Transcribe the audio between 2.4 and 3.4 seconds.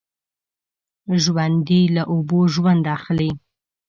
ژوند اخلي